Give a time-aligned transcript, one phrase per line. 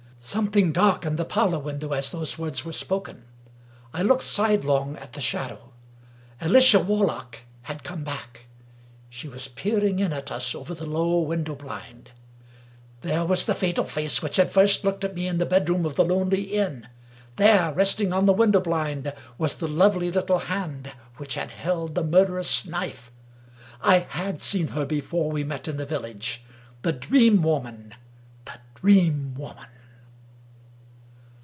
[0.23, 3.25] Something darkened the parlor window as those words were spoken.
[3.91, 5.73] I looked sidelong at the shadow.
[6.39, 8.47] Alicia Warlock had come back!
[9.09, 12.11] She was peering in at us over the low window blind.
[13.01, 15.95] There was the fatal face which had first looked at me in the bedroom of
[15.95, 16.87] the lonely inn.
[17.37, 22.03] There, resting on the window blind, was the lovely little hand which had held the
[22.03, 23.11] murderous knife.
[23.81, 26.43] I had seen her before we met in the village.
[26.83, 27.95] The Dream Woman!
[28.45, 29.65] The Dream Woman!